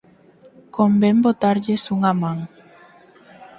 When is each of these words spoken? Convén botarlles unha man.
Convén 0.77 1.15
botarlles 1.25 1.83
unha 1.95 2.13
man. 2.21 2.37